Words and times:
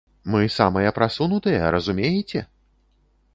Мы 0.35 0.39
самыя 0.53 0.93
прасунутыя, 0.95 1.69
разумееце? 1.77 2.43